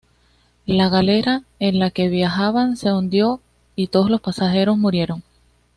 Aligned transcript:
La 0.65 0.89
galera 0.89 1.43
en 1.59 1.77
la 1.77 1.91
que 1.91 2.09
viajaban 2.09 2.75
se 2.75 2.91
hundió 2.91 3.39
y 3.75 3.85
todos 3.85 4.09
los 4.09 4.19
pasajeros 4.19 4.75
murieron. 4.75 5.21